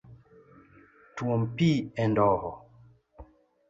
[1.15, 2.51] Twom pi e ndoho.